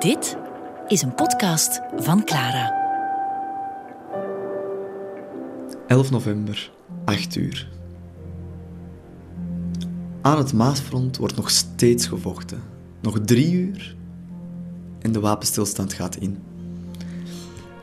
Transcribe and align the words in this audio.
Dit 0.00 0.36
is 0.88 1.02
een 1.02 1.14
podcast 1.14 1.80
van 1.96 2.24
Clara. 2.24 2.72
11 5.86 6.10
november, 6.10 6.70
8 7.04 7.36
uur. 7.36 7.68
Aan 10.22 10.38
het 10.38 10.52
Maasfront 10.52 11.16
wordt 11.16 11.36
nog 11.36 11.50
steeds 11.50 12.06
gevochten. 12.06 12.62
Nog 13.00 13.20
drie 13.20 13.52
uur 13.52 13.96
en 15.00 15.12
de 15.12 15.20
wapenstilstand 15.20 15.92
gaat 15.92 16.16
in. 16.16 16.38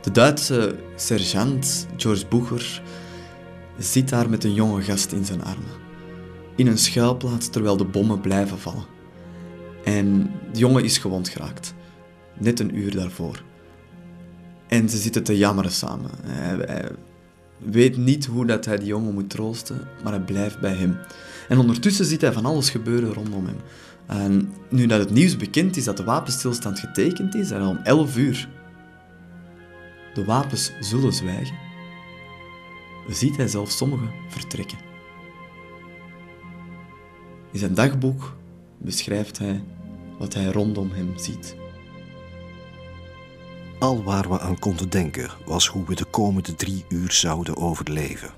De 0.02 0.10
Duitse 0.10 0.78
sergeant 0.96 1.86
George 1.96 2.26
Bucher 2.26 2.82
zit 3.78 4.08
daar 4.08 4.30
met 4.30 4.44
een 4.44 4.54
jonge 4.54 4.82
gast 4.82 5.12
in 5.12 5.24
zijn 5.24 5.44
armen. 5.44 5.76
In 6.56 6.66
een 6.66 6.78
schuilplaats 6.78 7.48
terwijl 7.48 7.76
de 7.76 7.86
bommen 7.86 8.20
blijven 8.20 8.58
vallen. 8.58 8.86
En 9.84 10.30
de 10.52 10.58
jongen 10.58 10.84
is 10.84 10.98
gewond 10.98 11.28
geraakt. 11.28 11.76
Net 12.38 12.60
een 12.60 12.76
uur 12.76 12.94
daarvoor. 12.94 13.42
En 14.66 14.88
ze 14.88 14.96
zitten 14.96 15.22
te 15.22 15.36
jammeren 15.36 15.70
samen. 15.70 16.10
Hij, 16.22 16.90
weet 17.58 17.96
niet 17.96 18.26
hoe 18.26 18.46
dat 18.46 18.64
hij 18.64 18.78
die 18.78 18.86
jongen 18.86 19.14
moet 19.14 19.30
troosten, 19.30 19.88
maar 20.02 20.12
hij 20.12 20.22
blijft 20.22 20.60
bij 20.60 20.74
hem. 20.74 20.96
En 21.48 21.58
ondertussen 21.58 22.04
ziet 22.04 22.20
hij 22.20 22.32
van 22.32 22.44
alles 22.44 22.70
gebeuren 22.70 23.12
rondom 23.12 23.46
hem. 23.46 23.56
En 24.06 24.52
nu 24.70 24.86
dat 24.86 24.98
het 24.98 25.10
nieuws 25.10 25.36
bekend 25.36 25.76
is 25.76 25.84
dat 25.84 25.96
de 25.96 26.04
wapenstilstand 26.04 26.78
getekend 26.78 27.34
is, 27.34 27.50
en 27.50 27.62
om 27.62 27.76
11 27.76 28.16
uur 28.16 28.48
de 30.14 30.24
wapens 30.24 30.72
zullen 30.80 31.12
zwijgen, 31.12 31.56
ziet 33.08 33.36
hij 33.36 33.48
zelfs 33.48 33.76
sommigen 33.76 34.10
vertrekken. 34.28 34.78
In 37.52 37.58
zijn 37.58 37.74
dagboek 37.74 38.36
beschrijft 38.78 39.38
hij 39.38 39.64
wat 40.18 40.34
hij 40.34 40.46
rondom 40.46 40.90
hem 40.90 41.12
ziet. 41.16 41.56
Al 43.78 44.02
waar 44.02 44.28
we 44.28 44.40
aan 44.40 44.58
konden 44.58 44.88
denken 44.88 45.30
was 45.46 45.66
hoe 45.66 45.84
we 45.86 45.94
de 45.94 46.04
komende 46.04 46.54
drie 46.54 46.84
uur 46.88 47.12
zouden 47.12 47.56
overleven. 47.56 48.30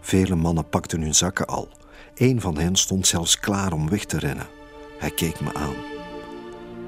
Vele 0.00 0.34
mannen 0.34 0.68
pakten 0.68 1.00
hun 1.00 1.14
zakken 1.14 1.46
al. 1.46 1.68
Een 2.14 2.40
van 2.40 2.58
hen 2.58 2.76
stond 2.76 3.06
zelfs 3.06 3.40
klaar 3.40 3.72
om 3.72 3.88
weg 3.88 4.04
te 4.04 4.18
rennen. 4.18 4.46
Hij 4.98 5.10
keek 5.10 5.40
me 5.40 5.54
aan. 5.54 5.74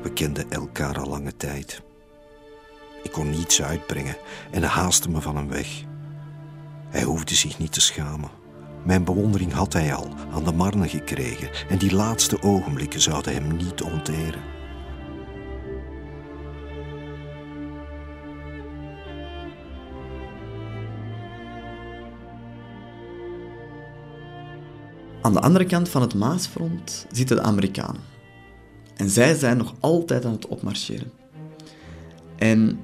We 0.02 0.12
kenden 0.12 0.50
elkaar 0.50 0.98
al 0.98 1.08
lange 1.08 1.36
tijd. 1.36 1.82
Ik 3.02 3.12
kon 3.12 3.30
niets 3.30 3.62
uitbrengen 3.62 4.16
en 4.50 4.62
haastte 4.62 5.10
me 5.10 5.20
van 5.20 5.36
hem 5.36 5.48
weg. 5.48 5.84
Hij 6.88 7.02
hoefde 7.02 7.34
zich 7.34 7.58
niet 7.58 7.72
te 7.72 7.80
schamen. 7.80 8.30
Mijn 8.84 9.04
bewondering 9.04 9.52
had 9.52 9.72
hij 9.72 9.94
al 9.94 10.08
aan 10.32 10.44
de 10.44 10.52
marne 10.52 10.88
gekregen 10.88 11.50
en 11.68 11.78
die 11.78 11.94
laatste 11.94 12.42
ogenblikken 12.42 13.00
zouden 13.00 13.32
hem 13.32 13.56
niet 13.56 13.82
onteren. 13.82 14.57
Aan 25.28 25.34
de 25.34 25.40
andere 25.40 25.64
kant 25.64 25.88
van 25.88 26.02
het 26.02 26.14
Maasfront 26.14 27.06
zitten 27.10 27.36
de 27.36 27.42
Amerikanen. 27.42 28.00
En 28.96 29.10
zij 29.10 29.34
zijn 29.34 29.56
nog 29.56 29.74
altijd 29.80 30.24
aan 30.24 30.32
het 30.32 30.46
opmarcheren. 30.46 31.10
En 32.36 32.78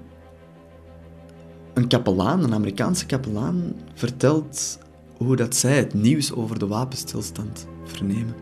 een 1.75 1.89
kapelaan, 1.89 2.45
een 2.45 2.55
Amerikaanse 2.55 3.07
kapelaan, 3.07 3.73
vertelt 3.95 4.79
hoe 5.17 5.37
dat 5.37 5.57
zij 5.57 5.77
het 5.77 5.95
nieuws 5.95 6.33
over 6.33 6.59
de 6.59 6.67
wapenstilstand 6.67 7.67
vernemen. 7.85 8.35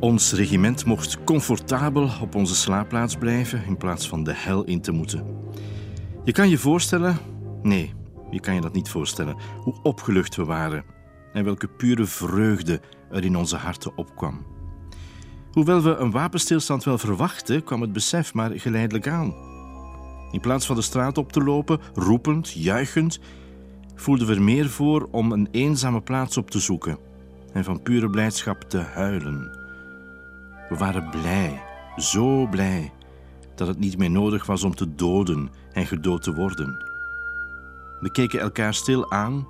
Ons 0.00 0.32
regiment 0.32 0.84
mocht 0.84 1.24
comfortabel 1.24 2.10
op 2.20 2.34
onze 2.34 2.54
slaapplaats 2.54 3.16
blijven 3.16 3.64
in 3.66 3.76
plaats 3.76 4.08
van 4.08 4.24
de 4.24 4.32
hel 4.34 4.64
in 4.64 4.80
te 4.80 4.92
moeten. 4.92 5.24
Je 6.24 6.32
kan 6.32 6.48
je 6.48 6.58
voorstellen, 6.58 7.18
nee, 7.62 7.92
je 8.30 8.40
kan 8.40 8.54
je 8.54 8.60
dat 8.60 8.72
niet 8.72 8.88
voorstellen, 8.88 9.36
hoe 9.60 9.74
opgelucht 9.82 10.36
we 10.36 10.44
waren 10.44 11.00
en 11.32 11.44
welke 11.44 11.68
pure 11.68 12.04
vreugde 12.04 12.80
er 13.10 13.24
in 13.24 13.36
onze 13.36 13.56
harten 13.56 13.96
opkwam. 13.96 14.44
Hoewel 15.52 15.82
we 15.82 15.94
een 15.94 16.10
wapenstilstand 16.10 16.84
wel 16.84 16.98
verwachten, 16.98 17.64
kwam 17.64 17.80
het 17.80 17.92
besef 17.92 18.34
maar 18.34 18.50
geleidelijk 18.50 19.08
aan. 19.08 19.34
In 20.30 20.40
plaats 20.40 20.66
van 20.66 20.76
de 20.76 20.82
straat 20.82 21.18
op 21.18 21.32
te 21.32 21.42
lopen, 21.42 21.80
roepend, 21.94 22.52
juichend, 22.52 23.20
voelden 23.94 24.26
we 24.26 24.34
er 24.34 24.42
meer 24.42 24.68
voor 24.68 25.08
om 25.10 25.32
een 25.32 25.48
eenzame 25.50 26.00
plaats 26.00 26.36
op 26.36 26.50
te 26.50 26.58
zoeken 26.58 26.98
en 27.52 27.64
van 27.64 27.82
pure 27.82 28.10
blijdschap 28.10 28.62
te 28.62 28.78
huilen. 28.78 29.50
We 30.68 30.76
waren 30.76 31.10
blij, 31.10 31.62
zo 31.96 32.46
blij, 32.46 32.92
dat 33.54 33.68
het 33.68 33.78
niet 33.78 33.98
meer 33.98 34.10
nodig 34.10 34.46
was 34.46 34.64
om 34.64 34.74
te 34.74 34.94
doden 34.94 35.50
en 35.72 35.86
gedood 35.86 36.22
te 36.22 36.34
worden. 36.34 36.90
We 38.00 38.10
keken 38.10 38.40
elkaar 38.40 38.74
stil 38.74 39.10
aan, 39.10 39.46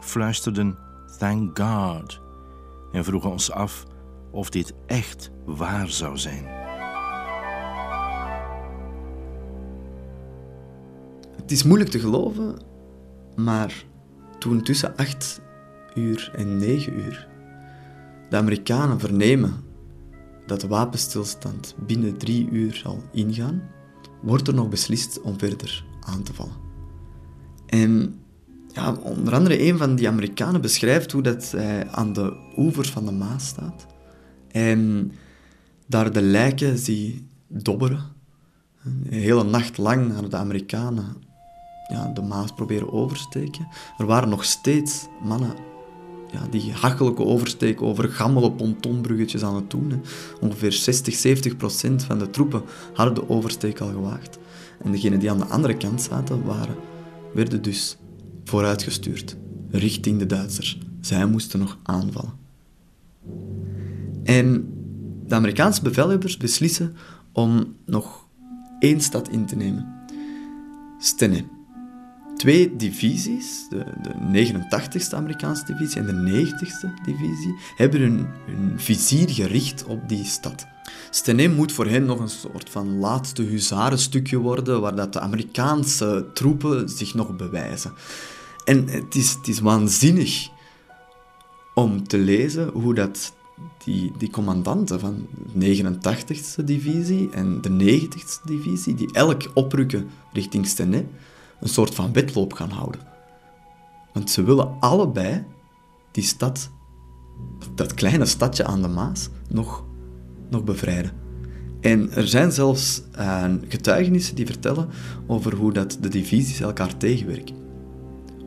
fluisterden 0.00 0.76
Thank 1.18 1.58
God 1.58 2.20
en 2.92 3.04
vroegen 3.04 3.30
ons 3.30 3.50
af 3.50 3.84
of 4.30 4.50
dit 4.50 4.74
echt 4.86 5.30
waar 5.44 5.88
zou 5.88 6.18
zijn. 6.18 6.44
Het 11.36 11.50
is 11.50 11.62
moeilijk 11.62 11.90
te 11.90 11.98
geloven, 11.98 12.56
maar 13.36 13.84
toen 14.38 14.62
tussen 14.62 14.96
8 14.96 15.40
uur 15.94 16.32
en 16.36 16.56
9 16.56 16.98
uur 16.98 17.28
de 18.34 18.36
Amerikanen 18.36 19.00
vernemen 19.00 19.52
dat 20.46 20.60
de 20.60 20.68
wapenstilstand 20.68 21.74
binnen 21.86 22.16
3 22.16 22.48
uur 22.50 22.74
zal 22.74 23.02
ingaan, 23.12 23.62
wordt 24.22 24.48
er 24.48 24.54
nog 24.54 24.68
beslist 24.68 25.20
om 25.20 25.38
verder 25.38 25.84
aan 26.00 26.22
te 26.22 26.34
vallen. 26.34 26.56
En 27.66 28.20
ja, 28.74 28.94
onder 29.02 29.34
andere 29.34 29.62
een 29.62 29.78
van 29.78 29.94
die 29.94 30.08
Amerikanen 30.08 30.60
beschrijft 30.60 31.12
hoe 31.12 31.22
dat 31.22 31.50
hij 31.50 31.88
aan 31.90 32.12
de 32.12 32.36
oevers 32.56 32.90
van 32.90 33.04
de 33.04 33.12
Maas 33.12 33.46
staat 33.46 33.86
en 34.54 35.12
daar 35.86 36.12
de 36.12 36.22
lijken 36.22 36.78
zie 36.78 37.28
dobberen. 37.48 38.02
Een 38.84 39.06
hele 39.08 39.44
nacht 39.44 39.78
lang 39.78 40.12
hadden 40.12 40.30
de 40.30 40.36
Amerikanen 40.36 41.16
ja, 41.88 42.10
de 42.14 42.22
Maas 42.22 42.52
proberen 42.52 42.92
oversteken. 42.92 43.68
Er 43.98 44.06
waren 44.06 44.28
nog 44.28 44.44
steeds 44.44 45.06
mannen 45.22 45.54
ja, 46.32 46.46
die 46.50 46.72
hachelijke 46.72 47.24
oversteek 47.24 47.82
over 47.82 48.08
gammele 48.08 48.52
pontonbruggetjes 48.52 49.42
aan 49.42 49.54
het 49.54 49.70
doen. 49.70 50.02
Ongeveer 50.40 50.72
60, 50.72 51.14
70 51.14 51.56
procent 51.56 52.02
van 52.02 52.18
de 52.18 52.30
troepen 52.30 52.62
hadden 52.92 53.14
de 53.14 53.28
oversteek 53.28 53.80
al 53.80 53.88
gewaagd. 53.88 54.38
En 54.82 54.92
degenen 54.92 55.18
die 55.18 55.30
aan 55.30 55.38
de 55.38 55.46
andere 55.46 55.76
kant 55.76 56.02
zaten, 56.02 56.44
waren, 56.44 56.76
werden 57.34 57.62
dus 57.62 57.96
vooruitgestuurd, 58.44 59.36
richting 59.70 60.18
de 60.18 60.26
Duitsers. 60.26 60.78
Zij 61.00 61.26
moesten 61.26 61.58
nog 61.58 61.78
aanvallen. 61.82 62.32
En 64.24 64.68
de 65.26 65.34
Amerikaanse 65.34 65.82
bevelhebbers 65.82 66.36
beslissen 66.36 66.96
om 67.32 67.76
nog 67.86 68.28
één 68.78 69.00
stad 69.00 69.28
in 69.28 69.46
te 69.46 69.56
nemen. 69.56 69.94
Stenne. 70.98 71.44
Twee 72.36 72.76
divisies, 72.76 73.66
de, 73.68 73.84
de 74.02 74.54
89ste 74.54 75.14
Amerikaanse 75.14 75.64
divisie 75.64 76.00
en 76.00 76.06
de 76.06 76.46
90ste 76.46 77.04
divisie, 77.04 77.54
hebben 77.76 78.00
hun, 78.00 78.26
vizier 78.76 79.30
gericht 79.30 79.84
op 79.84 80.08
die 80.08 80.24
stad. 80.24 80.66
Stenne 81.10 81.48
moet 81.48 81.72
voor 81.72 81.86
hen 81.86 82.04
nog 82.04 82.20
een 82.20 82.28
soort 82.28 82.70
van 82.70 82.98
laatste 82.98 83.42
huzarenstukje 83.42 84.38
worden, 84.38 84.80
waar 84.80 84.94
dat 84.94 85.12
de 85.12 85.20
Amerikaanse 85.20 86.26
troepen 86.34 86.88
zich 86.88 87.14
nog 87.14 87.36
bewijzen. 87.36 87.92
En 88.64 88.88
het 88.88 89.14
is, 89.14 89.38
is 89.44 89.58
waanzinnig 89.58 90.48
om 91.74 92.08
te 92.08 92.18
lezen 92.18 92.68
hoe 92.68 92.94
dat 92.94 93.32
die, 93.84 94.12
die 94.18 94.30
commandanten 94.30 95.00
van 95.00 95.26
de 95.52 95.94
89ste 95.94 96.64
divisie 96.64 97.30
en 97.30 97.60
de 97.60 97.70
90ste 97.70 98.44
divisie, 98.44 98.94
die 98.94 99.12
elk 99.12 99.50
oprukken 99.54 100.10
richting 100.32 100.66
Stenay, 100.66 101.06
een 101.60 101.68
soort 101.68 101.94
van 101.94 102.12
wedloop 102.12 102.52
gaan 102.52 102.70
houden. 102.70 103.00
Want 104.12 104.30
ze 104.30 104.42
willen 104.42 104.80
allebei 104.80 105.44
die 106.10 106.24
stad, 106.24 106.70
dat 107.74 107.94
kleine 107.94 108.26
stadje 108.26 108.64
aan 108.64 108.82
de 108.82 108.88
Maas, 108.88 109.28
nog, 109.48 109.84
nog 110.50 110.64
bevrijden. 110.64 111.12
En 111.80 112.12
er 112.12 112.28
zijn 112.28 112.52
zelfs 112.52 113.02
uh, 113.18 113.44
getuigenissen 113.68 114.34
die 114.34 114.46
vertellen 114.46 114.88
over 115.26 115.54
hoe 115.54 115.72
dat 115.72 115.98
de 116.00 116.08
divisies 116.08 116.60
elkaar 116.60 116.96
tegenwerken 116.96 117.64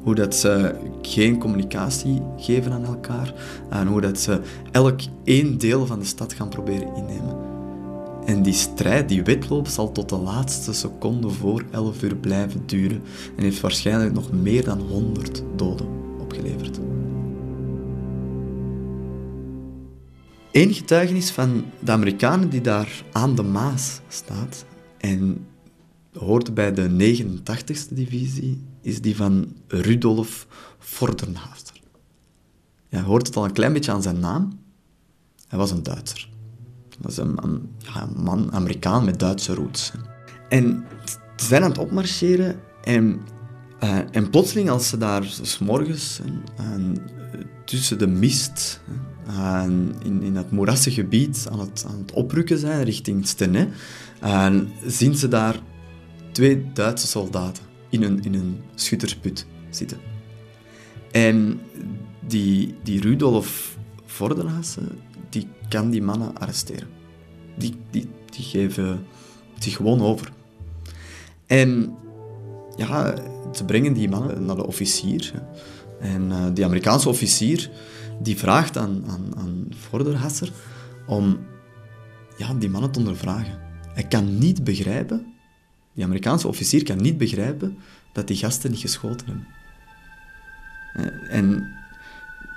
hoe 0.07 0.15
dat 0.15 0.35
ze 0.35 0.75
geen 1.01 1.39
communicatie 1.39 2.21
geven 2.37 2.71
aan 2.71 2.85
elkaar 2.85 3.33
en 3.69 3.87
hoe 3.87 4.01
dat 4.01 4.19
ze 4.19 4.41
elk 4.71 4.99
één 5.23 5.57
deel 5.57 5.85
van 5.85 5.99
de 5.99 6.05
stad 6.05 6.33
gaan 6.33 6.49
proberen 6.49 6.95
innemen. 6.95 7.56
En 8.27 8.41
die 8.41 8.53
strijd, 8.53 9.09
die 9.09 9.23
wedloop, 9.23 9.67
zal 9.67 9.91
tot 9.91 10.09
de 10.09 10.17
laatste 10.17 10.73
seconde 10.73 11.29
voor 11.29 11.65
11 11.71 12.03
uur 12.03 12.15
blijven 12.15 12.63
duren 12.65 13.01
en 13.35 13.43
heeft 13.43 13.59
waarschijnlijk 13.59 14.13
nog 14.13 14.31
meer 14.31 14.63
dan 14.63 14.79
100 14.79 15.43
doden 15.55 15.87
opgeleverd. 16.19 16.79
Eén 20.51 20.73
getuigenis 20.73 21.31
van 21.31 21.65
de 21.79 21.91
Amerikanen 21.91 22.49
die 22.49 22.61
daar 22.61 23.03
aan 23.11 23.35
de 23.35 23.43
Maas 23.43 23.99
staat, 24.07 24.65
En 24.97 25.47
hoort 26.13 26.53
bij 26.53 26.73
de 26.73 26.89
89e 26.89 27.93
divisie, 27.93 28.63
is 28.81 29.01
die 29.01 29.15
van 29.15 29.53
Rudolf 29.67 30.47
Vordenhaster. 30.79 31.81
Je 32.89 33.01
hoort 33.01 33.27
het 33.27 33.35
al 33.35 33.45
een 33.45 33.51
klein 33.51 33.73
beetje 33.73 33.91
aan 33.91 34.01
zijn 34.01 34.19
naam. 34.19 34.59
Hij 35.47 35.57
was 35.59 35.71
een 35.71 35.83
Duitser. 35.83 36.35
Hij 36.97 37.05
was 37.05 37.17
een, 37.17 37.43
een, 37.43 37.69
een 37.95 38.23
man, 38.23 38.53
Amerikaan 38.53 39.05
met 39.05 39.19
Duitse 39.19 39.53
roots. 39.53 39.91
En 40.49 40.85
ze 41.35 41.45
zijn 41.45 41.63
aan 41.63 41.69
het 41.69 41.79
opmarcheren 41.79 42.59
en, 42.83 43.19
uh, 43.83 43.97
en 44.11 44.29
plotseling 44.29 44.69
als 44.69 44.87
ze 44.87 44.97
daar 44.97 45.23
s 45.41 45.59
morgens 45.59 46.21
tussen 47.65 47.97
de 47.97 48.07
mist 48.07 48.81
in, 50.03 50.21
in 50.21 50.35
het 50.35 50.51
moerassige 50.51 51.01
gebied 51.01 51.47
aan 51.51 51.59
het, 51.59 51.85
aan 51.87 51.97
het 51.97 52.11
oprukken 52.11 52.57
zijn 52.57 52.83
richting 52.83 53.27
Stenay, 53.27 53.69
zien 54.85 55.15
ze 55.15 55.27
daar 55.27 55.59
twee 56.31 56.71
Duitse 56.73 57.07
soldaten 57.07 57.63
in 57.89 58.03
een, 58.03 58.23
in 58.23 58.33
een 58.33 58.57
schuttersput 58.75 59.45
zitten. 59.69 59.97
En 61.11 61.59
die, 62.27 62.75
die 62.83 63.01
Rudolf 63.01 63.77
Vorderhaase, 64.05 64.81
die 65.37 65.47
kan 65.69 65.89
die 65.89 66.01
mannen 66.01 66.37
arresteren. 66.37 66.87
Die, 67.57 67.75
die, 67.89 68.09
die 68.25 68.43
geven 68.43 69.05
zich 69.59 69.75
gewoon 69.75 70.01
over. 70.01 70.31
En 71.45 71.95
ja, 72.75 73.15
ze 73.53 73.65
brengen 73.65 73.93
die 73.93 74.09
mannen 74.09 74.45
naar 74.45 74.55
de 74.55 74.67
officier. 74.67 75.33
En 75.99 76.29
uh, 76.29 76.45
die 76.53 76.65
Amerikaanse 76.65 77.09
officier 77.09 77.69
die 78.21 78.37
vraagt 78.37 78.77
aan, 78.77 79.03
aan, 79.07 79.37
aan 79.37 79.67
Vorderhasser 79.69 80.51
om 81.07 81.39
ja, 82.37 82.53
die 82.53 82.69
mannen 82.69 82.91
te 82.91 82.99
ondervragen. 82.99 83.59
Hij 83.93 84.03
kan 84.03 84.37
niet 84.37 84.63
begrijpen, 84.63 85.33
die 85.93 86.03
Amerikaanse 86.03 86.47
officier 86.47 86.83
kan 86.83 87.01
niet 87.01 87.17
begrijpen 87.17 87.77
dat 88.13 88.27
die 88.27 88.37
gasten 88.37 88.71
niet 88.71 88.79
geschoten 88.79 89.27
hebben. 89.27 89.47
Eh, 90.93 91.35
en 91.37 91.76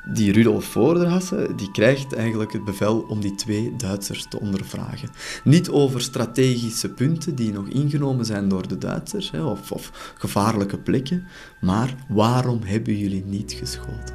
die 0.05 0.33
Rudolf 0.33 0.65
Voorderhasse 0.65 1.53
die 1.57 1.71
krijgt 1.71 2.15
eigenlijk 2.15 2.53
het 2.53 2.65
bevel 2.65 3.05
om 3.09 3.21
die 3.21 3.35
twee 3.35 3.77
Duitsers 3.77 4.27
te 4.29 4.41
ondervragen. 4.41 5.09
Niet 5.45 5.69
over 5.71 6.01
strategische 6.01 6.89
punten 6.89 7.35
die 7.35 7.53
nog 7.53 7.69
ingenomen 7.69 8.25
zijn 8.25 8.49
door 8.49 8.69
de 8.69 8.79
Duitsers, 8.79 9.31
of, 9.31 9.73
of 9.73 10.15
gevaarlijke 10.19 10.79
plekken, 10.79 11.27
maar 11.61 11.95
waarom 12.09 12.63
hebben 12.63 12.97
jullie 12.97 13.25
niet 13.25 13.53
geschoten? 13.53 14.15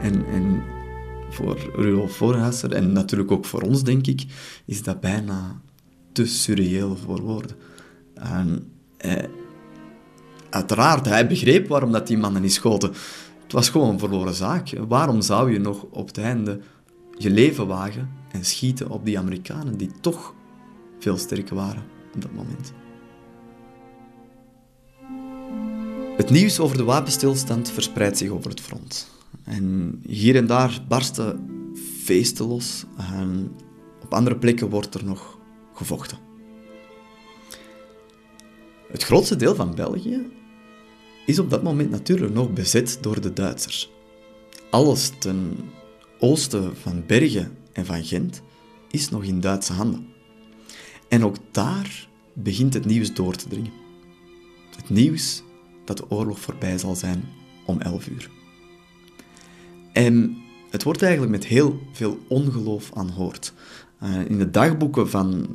En, 0.00 0.26
en 0.26 0.62
voor 1.30 1.70
Rudolf 1.76 2.16
Voorhasser, 2.16 2.72
en 2.72 2.92
natuurlijk 2.92 3.30
ook 3.30 3.44
voor 3.44 3.62
ons, 3.62 3.82
denk 3.82 4.06
ik, 4.06 4.24
is 4.64 4.82
dat 4.82 5.00
bijna 5.00 5.60
te 6.12 6.26
surreëel 6.26 6.96
voor 6.96 7.20
woorden. 7.20 7.56
En, 8.14 8.72
eh, 8.96 9.24
uiteraard, 10.50 11.06
hij 11.06 11.26
begreep 11.26 11.68
waarom 11.68 11.92
dat 11.92 12.06
die 12.06 12.18
mannen 12.18 12.42
niet 12.42 12.52
schoten. 12.52 12.92
Het 13.52 13.60
was 13.60 13.70
gewoon 13.70 13.88
een 13.88 13.98
verloren 13.98 14.34
zaak. 14.34 14.72
Waarom 14.88 15.20
zou 15.22 15.52
je 15.52 15.58
nog 15.58 15.82
op 15.90 16.06
het 16.06 16.18
einde 16.18 16.60
je 17.18 17.30
leven 17.30 17.66
wagen 17.66 18.10
en 18.30 18.44
schieten 18.44 18.90
op 18.90 19.04
die 19.04 19.18
Amerikanen 19.18 19.76
die 19.76 19.90
toch 20.00 20.34
veel 20.98 21.16
sterker 21.16 21.54
waren 21.54 21.82
op 22.14 22.22
dat 22.22 22.32
moment? 22.32 22.72
Het 26.16 26.30
nieuws 26.30 26.60
over 26.60 26.76
de 26.76 26.84
wapenstilstand 26.84 27.70
verspreidt 27.70 28.18
zich 28.18 28.30
over 28.30 28.50
het 28.50 28.60
front. 28.60 29.08
En 29.44 29.98
hier 30.06 30.36
en 30.36 30.46
daar 30.46 30.84
barsten 30.88 31.48
feesten 32.04 32.46
los. 32.46 32.84
En 32.96 33.52
op 34.02 34.14
andere 34.14 34.36
plekken 34.36 34.68
wordt 34.68 34.94
er 34.94 35.04
nog 35.04 35.38
gevochten. 35.74 36.18
Het 38.88 39.02
grootste 39.02 39.36
deel 39.36 39.54
van 39.54 39.74
België 39.74 40.41
is 41.26 41.38
op 41.38 41.50
dat 41.50 41.62
moment 41.62 41.90
natuurlijk 41.90 42.34
nog 42.34 42.52
bezet 42.52 42.98
door 43.00 43.20
de 43.20 43.32
Duitsers. 43.32 43.90
Alles 44.70 45.12
ten 45.18 45.56
oosten 46.18 46.76
van 46.76 47.02
Bergen 47.06 47.56
en 47.72 47.86
van 47.86 48.04
Gent 48.04 48.42
is 48.90 49.08
nog 49.08 49.24
in 49.24 49.40
Duitse 49.40 49.72
handen. 49.72 50.06
En 51.08 51.24
ook 51.24 51.36
daar 51.50 52.08
begint 52.32 52.74
het 52.74 52.84
nieuws 52.84 53.14
door 53.14 53.34
te 53.34 53.48
dringen. 53.48 53.72
Het 54.76 54.90
nieuws 54.90 55.42
dat 55.84 55.96
de 55.96 56.10
oorlog 56.10 56.40
voorbij 56.40 56.78
zal 56.78 56.96
zijn 56.96 57.24
om 57.66 57.80
11 57.80 58.08
uur. 58.08 58.30
En 59.92 60.36
het 60.70 60.82
wordt 60.82 61.02
eigenlijk 61.02 61.32
met 61.32 61.46
heel 61.46 61.80
veel 61.92 62.18
ongeloof 62.28 62.90
aanhoord. 62.94 63.52
Uh, 64.02 64.24
in 64.28 64.38
de 64.38 64.50
dagboeken 64.50 65.10
van, 65.10 65.48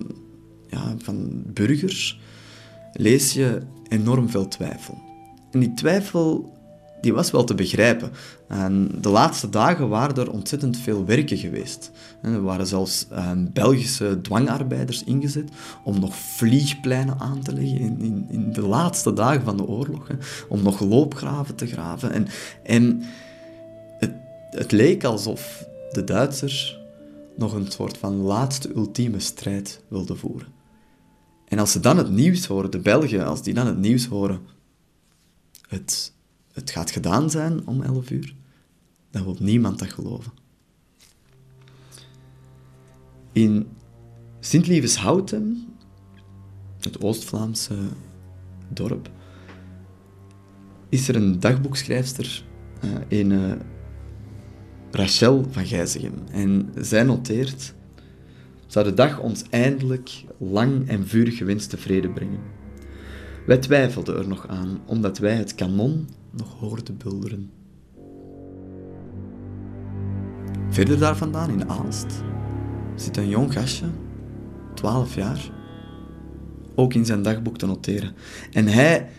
ja, 0.70 0.96
van 0.98 1.44
burgers 1.54 2.20
lees 2.94 3.34
je 3.34 3.62
enorm 3.88 4.30
veel 4.30 4.48
twijfel. 4.48 5.07
En 5.58 5.64
die 5.64 5.74
twijfel 5.74 6.54
die 7.02 7.14
was 7.14 7.32
wel 7.32 7.44
te 7.44 7.56
begrijpen. 7.56 8.12
En 8.48 8.92
de 9.02 9.10
laatste 9.10 9.50
dagen 9.50 9.90
waren 9.90 10.16
er 10.16 10.32
ontzettend 10.32 10.78
veel 10.78 11.06
werken 11.06 11.38
geweest. 11.38 11.92
Er 12.22 12.42
waren 12.42 12.68
zelfs 12.68 13.08
uh, 13.12 13.32
Belgische 13.54 14.20
dwangarbeiders 14.22 15.04
ingezet 15.04 15.50
om 15.84 16.00
nog 16.00 16.16
vliegpleinen 16.16 17.20
aan 17.20 17.42
te 17.42 17.54
leggen 17.54 17.80
in, 17.80 18.02
in, 18.02 18.26
in 18.30 18.54
de 18.54 18.62
laatste 18.62 19.14
dagen 19.14 19.44
van 19.44 19.58
de 19.58 19.66
oorlog. 19.66 20.08
Hè, 20.08 20.16
om 20.50 20.62
nog 20.62 20.80
loopgraven 20.80 21.56
te 21.56 21.68
graven. 21.68 22.12
En, 22.12 22.28
en 22.64 23.04
het, 24.00 24.14
het 24.50 24.72
leek 24.72 25.04
alsof 25.04 25.66
de 25.92 26.04
Duitsers 26.04 26.80
nog 27.36 27.54
een 27.54 27.72
soort 27.72 27.98
van 27.98 28.16
laatste 28.16 28.76
ultieme 28.76 29.20
strijd 29.20 29.82
wilden 29.88 30.18
voeren. 30.18 30.48
En 31.48 31.60
als 31.60 31.72
ze 31.72 31.80
dan 31.80 31.98
het 31.98 32.10
nieuws 32.10 32.46
horen, 32.46 32.72
de 32.72 32.80
Belgen, 32.80 33.26
als 33.26 33.44
die 33.44 33.54
dan 33.54 33.68
het 33.68 33.78
nieuws 33.78 34.06
horen 34.06 34.56
het, 35.68 36.14
het 36.54 36.72
gaat 36.72 36.92
gedaan 36.92 37.30
zijn 37.30 37.68
om 37.68 37.82
11 37.82 38.10
uur, 38.10 38.36
dan 39.12 39.24
wil 39.24 39.36
niemand 39.40 39.80
dat 39.80 39.92
geloven. 39.92 40.32
In 43.32 43.68
Sint-Lieveshouten, 44.40 45.68
het 46.80 47.02
Oost-Vlaamse 47.02 47.76
dorp, 48.70 49.10
is 50.90 51.08
er 51.08 51.16
een 51.16 51.40
dagboekschrijfster, 51.40 52.44
een 53.08 53.32
uh, 53.32 53.52
Rachel 54.92 55.46
van 55.52 55.66
Gijzegem. 55.66 56.14
En 56.32 56.70
zij 56.76 57.04
noteert, 57.04 57.74
zou 58.68 58.86
de 58.86 58.94
dag 58.94 59.20
ons 59.20 59.44
eindelijk 59.50 60.24
lang 60.38 60.88
en 60.88 61.08
vurig 61.08 61.38
gewenste 61.38 61.78
vrede 61.78 62.10
brengen. 62.10 62.40
Wij 63.48 63.58
twijfelden 63.58 64.18
er 64.18 64.28
nog 64.28 64.48
aan, 64.48 64.80
omdat 64.86 65.18
wij 65.18 65.36
het 65.36 65.56
kanon 65.56 66.08
nog 66.32 66.60
hoorden 66.60 66.98
bulderen. 66.98 67.52
Verder 70.70 71.00
daar 71.00 71.18
vandaan, 71.18 71.50
in 71.50 71.70
Aalst, 71.70 72.24
zit 72.96 73.18
een 73.18 73.30
jong 73.30 73.54
gastje, 73.54 73.86
12 74.74 75.16
jaar, 75.16 75.52
ook 76.76 76.94
in 76.94 77.06
zijn 77.06 77.22
dagboek 77.22 77.58
te 77.58 77.66
noteren. 77.66 78.16
En 78.52 78.68
hij 78.68 79.10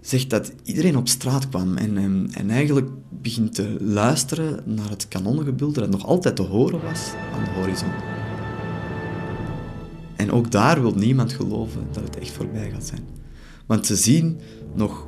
zegt 0.00 0.30
dat 0.30 0.52
iedereen 0.62 0.96
op 0.96 1.08
straat 1.08 1.48
kwam 1.48 1.76
en, 1.76 1.98
en, 1.98 2.30
en 2.34 2.50
eigenlijk 2.50 2.90
begint 3.08 3.54
te 3.54 3.76
luisteren 3.80 4.62
naar 4.64 4.90
het 4.90 5.08
kanonnengebulder 5.08 5.82
dat 5.82 5.90
nog 5.90 6.06
altijd 6.06 6.36
te 6.36 6.42
horen 6.42 6.82
was 6.82 7.12
aan 7.32 7.44
de 7.44 7.50
horizon. 7.50 7.92
En 10.16 10.30
ook 10.30 10.50
daar 10.50 10.80
wil 10.82 10.94
niemand 10.94 11.32
geloven 11.32 11.86
dat 11.92 12.02
het 12.02 12.18
echt 12.18 12.32
voorbij 12.32 12.70
gaat 12.70 12.86
zijn. 12.86 13.21
Want 13.66 13.86
ze 13.86 13.96
zien 13.96 14.40
nog 14.74 15.06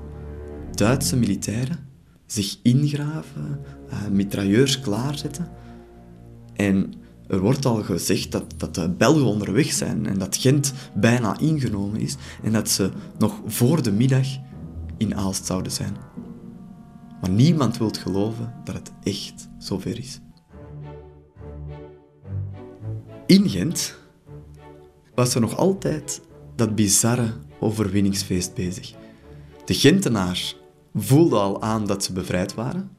Duitse 0.70 1.16
militairen 1.16 1.78
zich 2.26 2.58
ingraven, 2.62 3.61
uh, 3.88 4.08
mitrailleurs 4.11 4.80
klaarzetten. 4.80 5.49
En 6.54 6.94
er 7.26 7.40
wordt 7.40 7.64
al 7.64 7.82
gezegd 7.82 8.32
dat, 8.32 8.44
dat 8.56 8.75
de 8.75 8.88
Belgen 8.88 9.25
onderweg 9.25 9.73
zijn 9.73 10.06
en 10.06 10.18
dat 10.18 10.37
Gent 10.37 10.73
bijna 10.94 11.38
ingenomen 11.38 12.00
is 12.00 12.16
en 12.42 12.52
dat 12.52 12.68
ze 12.68 12.90
nog 13.18 13.40
voor 13.46 13.82
de 13.82 13.92
middag 13.92 14.26
in 14.96 15.16
Aalst 15.16 15.46
zouden 15.46 15.73
zijn. 15.73 15.96
Maar 17.20 17.30
niemand 17.30 17.78
wil 17.78 17.90
geloven 17.90 18.54
dat 18.64 18.75
het 18.75 18.92
echt 19.02 19.49
zover 19.58 19.99
is. 19.99 20.20
In 23.26 23.49
Gent 23.49 23.94
was 25.14 25.34
er 25.34 25.40
nog 25.40 25.56
altijd 25.56 26.20
dat 26.54 26.75
bizarre 26.75 27.32
overwinningsfeest 27.61 28.54
bezig. 28.54 28.92
De 29.64 29.75
Gentenaars 29.75 30.56
voelden 30.94 31.40
al 31.40 31.62
aan 31.62 31.87
dat 31.87 32.04
ze 32.04 32.12
bevrijd 32.12 32.54
waren, 32.54 32.90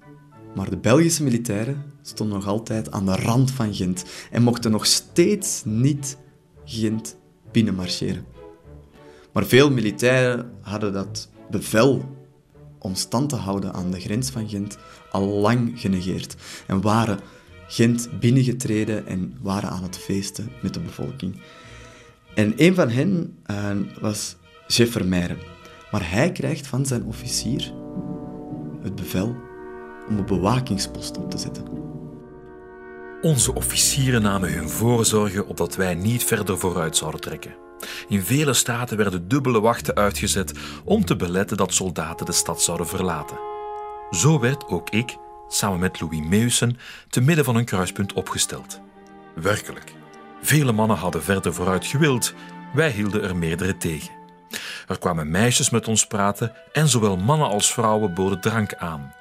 maar 0.55 0.69
de 0.69 0.77
Belgische 0.77 1.24
militairen 1.24 1.83
stonden 2.01 2.38
nog 2.38 2.47
altijd 2.47 2.91
aan 2.91 3.05
de 3.05 3.15
rand 3.15 3.51
van 3.51 3.74
Gent 3.74 4.05
en 4.31 4.43
mochten 4.43 4.71
nog 4.71 4.85
steeds 4.85 5.62
niet 5.65 6.17
Gent 6.65 7.17
binnenmarcheren. 7.51 8.25
Maar 9.31 9.45
veel 9.45 9.71
militairen 9.71 10.51
hadden 10.62 10.93
dat 10.93 11.29
bevel 11.50 12.15
om 12.79 12.95
stand 12.95 13.29
te 13.29 13.35
houden 13.35 13.74
aan 13.74 13.91
de 13.91 14.00
grens 14.00 14.29
van 14.29 14.50
Gent 14.50 14.77
al 15.12 15.25
lang 15.25 15.71
genegeerd 15.75 16.35
en 16.67 16.81
waren 16.81 17.19
Gent 17.67 18.09
binnengetreden 18.19 19.07
en 19.07 19.38
waren 19.41 19.69
aan 19.69 19.83
het 19.83 19.97
feesten 19.97 20.51
met 20.62 20.74
de 20.74 20.79
bevolking. 20.79 21.35
En 22.35 22.53
een 22.55 22.75
van 22.75 22.89
hen 22.89 23.37
uh, 23.51 24.01
was 24.01 24.35
Jeff. 24.67 25.03
Maar 25.91 26.11
hij 26.11 26.31
krijgt 26.31 26.67
van 26.67 26.85
zijn 26.85 27.03
officier 27.03 27.73
het 28.83 28.95
bevel 28.95 29.35
om 30.09 30.17
een 30.17 30.25
bewakingspost 30.25 31.17
op 31.17 31.31
te 31.31 31.37
zetten. 31.37 31.63
Onze 33.21 33.53
officieren 33.53 34.21
namen 34.21 34.53
hun 34.53 34.69
voorzorgen 34.69 35.47
opdat 35.47 35.75
wij 35.75 35.95
niet 35.95 36.23
verder 36.23 36.57
vooruit 36.57 36.97
zouden 36.97 37.21
trekken. 37.21 37.55
In 38.07 38.21
vele 38.21 38.53
staten 38.53 38.97
werden 38.97 39.27
dubbele 39.27 39.59
wachten 39.59 39.95
uitgezet 39.95 40.53
om 40.83 41.05
te 41.05 41.15
beletten 41.15 41.57
dat 41.57 41.73
soldaten 41.73 42.25
de 42.25 42.31
stad 42.31 42.61
zouden 42.61 42.87
verlaten. 42.87 43.37
Zo 44.11 44.39
werd 44.39 44.67
ook 44.67 44.89
ik, 44.89 45.17
samen 45.47 45.79
met 45.79 46.01
Louis 46.01 46.27
Meusen, 46.27 46.77
te 47.09 47.21
midden 47.21 47.45
van 47.45 47.55
een 47.55 47.65
kruispunt 47.65 48.13
opgesteld. 48.13 48.79
Werkelijk, 49.35 49.93
vele 50.41 50.71
mannen 50.71 50.97
hadden 50.97 51.23
verder 51.23 51.53
vooruit 51.53 51.85
gewild, 51.85 52.33
wij 52.73 52.91
hielden 52.91 53.23
er 53.23 53.35
meerdere 53.35 53.77
tegen. 53.77 54.13
Er 54.87 54.99
kwamen 54.99 55.31
meisjes 55.31 55.69
met 55.69 55.87
ons 55.87 56.07
praten 56.07 56.53
en 56.71 56.87
zowel 56.87 57.17
mannen 57.17 57.47
als 57.47 57.73
vrouwen 57.73 58.13
boden 58.13 58.41
drank 58.41 58.73
aan. 58.73 59.13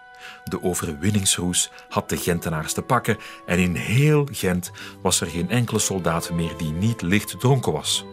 De 0.44 0.62
overwinningsroes 0.62 1.70
had 1.88 2.08
de 2.08 2.16
Gentenaars 2.16 2.72
te 2.72 2.82
pakken 2.82 3.16
en 3.46 3.58
in 3.58 3.74
heel 3.74 4.28
Gent 4.32 4.70
was 5.02 5.20
er 5.20 5.26
geen 5.26 5.50
enkele 5.50 5.78
soldaat 5.78 6.30
meer 6.30 6.56
die 6.56 6.72
niet 6.72 7.02
licht 7.02 7.40
dronken 7.40 7.72
was. 7.72 8.04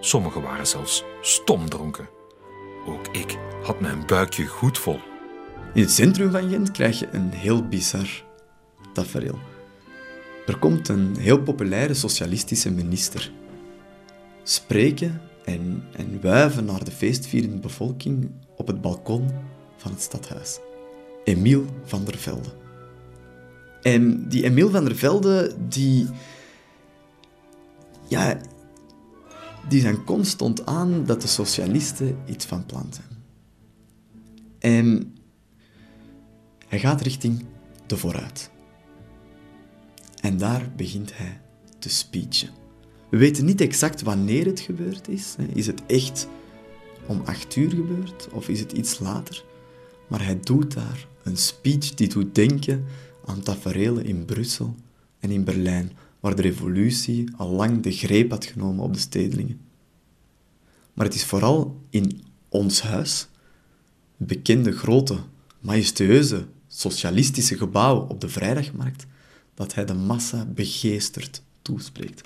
Sommigen 0.00 0.42
waren 0.42 0.66
zelfs 0.66 1.04
stomdronken. 1.20 2.08
Ook 2.86 3.06
ik 3.12 3.38
had 3.62 3.80
mijn 3.80 4.06
buikje 4.06 4.46
goed 4.46 4.78
vol. 4.78 5.00
In 5.74 5.82
het 5.82 5.90
centrum 5.92 6.30
van 6.30 6.48
Gent 6.50 6.70
krijg 6.70 6.98
je 6.98 7.08
een 7.12 7.32
heel 7.32 7.68
bizar 7.68 8.08
tafereel. 8.92 9.38
Er 10.48 10.58
komt 10.58 10.88
een 10.88 11.16
heel 11.16 11.42
populaire 11.42 11.94
socialistische 11.94 12.70
minister. 12.70 13.32
Spreken 14.42 15.20
en, 15.44 15.82
en 15.92 16.20
wuiven 16.20 16.64
naar 16.64 16.84
de 16.84 16.90
feestvierende 16.90 17.56
bevolking 17.56 18.30
op 18.56 18.66
het 18.66 18.80
balkon 18.80 19.30
van 19.76 19.90
het 19.90 20.00
stadhuis. 20.00 20.58
Emiel 21.24 21.64
van 21.84 22.04
der 22.04 22.16
Velde. 22.18 22.48
En 23.82 24.28
die 24.28 24.44
Emiel 24.44 24.70
van 24.70 24.84
der 24.84 24.96
Velde, 24.96 25.54
die... 25.68 26.08
Ja, 28.06 28.40
die 29.68 29.80
zijn 29.80 30.04
constant 30.04 30.66
aan 30.66 31.04
dat 31.04 31.22
de 31.22 31.28
socialisten 31.28 32.18
iets 32.26 32.44
van 32.44 32.66
plan 32.66 32.90
zijn. 32.90 33.24
En 34.58 35.14
hij 36.68 36.78
gaat 36.78 37.00
richting 37.00 37.44
de 37.86 37.96
vooruit. 37.96 38.50
En 40.20 40.38
daar 40.38 40.72
begint 40.76 41.16
hij 41.16 41.40
te 41.78 41.88
speechen. 41.88 42.48
We 43.10 43.16
weten 43.16 43.44
niet 43.44 43.60
exact 43.60 44.02
wanneer 44.02 44.46
het 44.46 44.60
gebeurd 44.60 45.08
is. 45.08 45.36
Is 45.52 45.66
het 45.66 45.86
echt 45.86 46.28
om 47.06 47.22
acht 47.24 47.56
uur 47.56 47.70
gebeurd 47.70 48.28
of 48.32 48.48
is 48.48 48.60
het 48.60 48.72
iets 48.72 48.98
later? 48.98 49.44
Maar 50.08 50.24
hij 50.24 50.40
doet 50.40 50.74
daar 50.74 51.06
een 51.22 51.36
speech 51.36 51.94
die 51.94 52.08
doet 52.08 52.34
denken 52.34 52.84
aan 53.24 53.42
tafereelen 53.42 54.04
in 54.04 54.24
Brussel 54.24 54.74
en 55.18 55.30
in 55.30 55.44
Berlijn, 55.44 55.92
waar 56.20 56.34
de 56.34 56.42
revolutie 56.42 57.28
al 57.36 57.48
lang 57.48 57.82
de 57.82 57.92
greep 57.92 58.30
had 58.30 58.44
genomen 58.44 58.84
op 58.84 58.92
de 58.92 58.98
stedelingen. 58.98 59.60
Maar 60.94 61.06
het 61.06 61.14
is 61.14 61.24
vooral 61.24 61.80
in 61.90 62.22
ons 62.48 62.80
huis, 62.80 63.28
bekende 64.16 64.72
grote, 64.72 65.18
majestueuze, 65.60 66.46
socialistische 66.66 67.56
gebouw 67.56 68.06
op 68.06 68.20
de 68.20 68.28
vrijdagmarkt, 68.28 69.06
dat 69.58 69.74
hij 69.74 69.84
de 69.84 69.94
massa 69.94 70.44
begeesterd 70.46 71.42
toespreekt. 71.62 72.22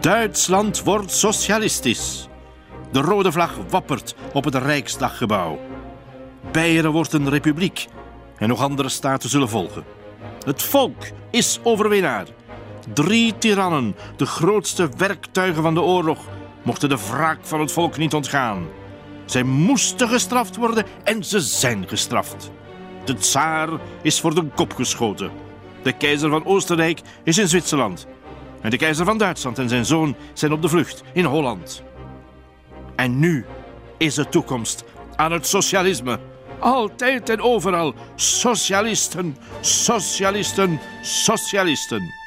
Duitsland 0.00 0.82
wordt 0.82 1.10
socialistisch. 1.10 2.28
De 2.92 3.00
rode 3.00 3.32
vlag 3.32 3.56
wappert 3.68 4.14
op 4.32 4.44
het 4.44 4.54
Rijksdaggebouw. 4.54 5.58
Beieren 6.52 6.92
wordt 6.92 7.12
een 7.12 7.28
republiek 7.28 7.86
en 8.36 8.48
nog 8.48 8.60
andere 8.60 8.88
staten 8.88 9.28
zullen 9.28 9.48
volgen. 9.48 9.84
Het 10.44 10.62
volk 10.62 11.02
is 11.30 11.60
overwinnaar. 11.62 12.26
Drie 12.94 13.38
tirannen, 13.38 13.96
de 14.16 14.26
grootste 14.26 14.88
werktuigen 14.96 15.62
van 15.62 15.74
de 15.74 15.80
oorlog, 15.80 16.28
mochten 16.62 16.88
de 16.88 16.98
wraak 17.10 17.38
van 17.42 17.60
het 17.60 17.72
volk 17.72 17.96
niet 17.96 18.14
ontgaan. 18.14 18.66
Zij 19.24 19.42
moesten 19.42 20.08
gestraft 20.08 20.56
worden 20.56 20.86
en 21.04 21.24
ze 21.24 21.40
zijn 21.40 21.88
gestraft. 21.88 22.50
De 23.04 23.14
tsaar 23.14 23.68
is 24.02 24.20
voor 24.20 24.34
de 24.34 24.44
kop 24.54 24.72
geschoten. 24.72 25.30
De 25.82 25.92
keizer 25.92 26.30
van 26.30 26.44
Oostenrijk 26.44 27.00
is 27.24 27.38
in 27.38 27.48
Zwitserland. 27.48 28.06
En 28.60 28.70
de 28.70 28.76
keizer 28.76 29.04
van 29.04 29.18
Duitsland 29.18 29.58
en 29.58 29.68
zijn 29.68 29.84
zoon 29.84 30.16
zijn 30.32 30.52
op 30.52 30.62
de 30.62 30.68
vlucht 30.68 31.02
in 31.12 31.24
Holland. 31.24 31.82
En 32.96 33.18
nu 33.18 33.44
is 33.96 34.14
de 34.14 34.28
toekomst 34.28 34.84
aan 35.16 35.32
het 35.32 35.46
socialisme. 35.46 36.18
Altijd 36.58 37.28
en 37.28 37.40
overal 37.40 37.94
socialisten, 38.14 39.36
socialisten, 39.60 40.80
socialisten. 41.02 42.23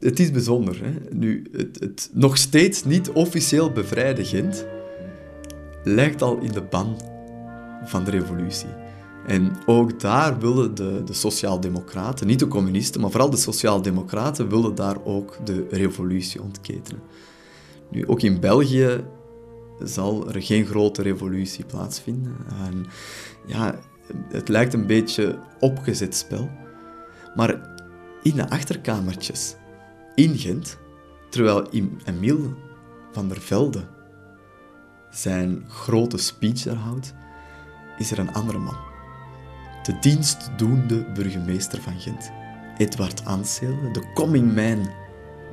Het 0.00 0.20
is 0.20 0.30
bijzonder. 0.30 0.84
Hè? 0.84 0.92
Nu, 1.10 1.46
het, 1.52 1.80
het 1.80 2.10
nog 2.12 2.36
steeds 2.36 2.84
niet 2.84 3.10
officieel 3.10 3.72
bevrijde 3.72 4.24
Gent 4.24 4.66
lijkt 5.84 6.22
al 6.22 6.38
in 6.38 6.52
de 6.52 6.62
ban 6.62 7.00
van 7.84 8.04
de 8.04 8.10
revolutie. 8.10 8.68
En 9.26 9.52
ook 9.66 10.00
daar 10.00 10.38
willen 10.38 10.74
de, 10.74 11.02
de 11.04 11.12
sociaaldemocraten, 11.12 12.26
niet 12.26 12.38
de 12.38 12.48
communisten, 12.48 13.00
maar 13.00 13.10
vooral 13.10 13.30
de 13.30 13.36
sociaaldemocraten, 13.36 14.48
willen 14.48 14.74
daar 14.74 15.04
ook 15.04 15.38
de 15.44 15.66
revolutie 15.70 16.42
ontketenen. 16.42 17.02
Nu, 17.90 18.06
ook 18.06 18.22
in 18.22 18.40
België 18.40 19.04
zal 19.82 20.28
er 20.28 20.42
geen 20.42 20.66
grote 20.66 21.02
revolutie 21.02 21.64
plaatsvinden. 21.64 22.36
En 22.66 22.86
ja, 23.46 23.78
het 24.28 24.48
lijkt 24.48 24.74
een 24.74 24.86
beetje 24.86 25.38
opgezet 25.58 26.14
spel. 26.14 26.50
Maar 27.34 27.76
in 28.22 28.34
de 28.34 28.50
achterkamertjes 28.50 29.56
in 30.14 30.38
Gent, 30.38 30.78
terwijl 31.28 31.68
Emile 32.04 32.54
van 33.12 33.28
der 33.28 33.40
Velde 33.40 33.84
zijn 35.10 35.64
grote 35.68 36.16
speech 36.16 36.62
daar 36.62 36.76
houdt, 36.76 37.14
is 37.98 38.10
er 38.10 38.18
een 38.18 38.32
andere 38.32 38.58
man. 38.58 38.76
De 39.82 39.98
dienstdoende 40.00 41.12
burgemeester 41.12 41.82
van 41.82 42.00
Gent, 42.00 42.30
Edward 42.76 43.24
Ansel, 43.24 43.92
de 43.92 44.12
coming 44.14 44.54
man 44.54 44.90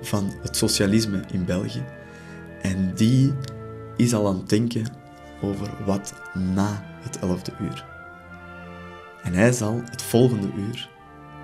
van 0.01 0.33
het 0.41 0.57
socialisme 0.57 1.23
in 1.31 1.45
België. 1.45 1.83
En 2.61 2.93
die 2.95 3.33
is 3.95 4.13
al 4.13 4.27
aan 4.27 4.37
het 4.37 4.49
denken 4.49 4.85
over 5.41 5.85
wat 5.85 6.13
na 6.33 6.83
het 7.01 7.17
11e 7.17 7.61
uur. 7.61 7.85
En 9.23 9.33
hij 9.33 9.51
zal 9.51 9.81
het 9.85 10.01
volgende 10.01 10.51
uur 10.57 10.89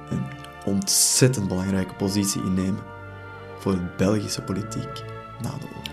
een 0.09 0.23
ontzettend 0.65 1.47
belangrijke 1.47 1.93
positie 1.93 2.43
innemen 2.43 2.92
voor 3.63 3.71
de 3.71 3.81
Belgische 3.97 4.41
politiek 4.41 5.03
na 5.41 5.49
de 5.49 5.65
oorlog. 5.75 5.92